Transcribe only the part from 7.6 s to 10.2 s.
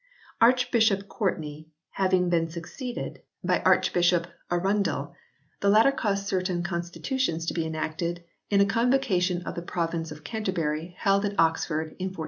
enacted in a Convocation of the province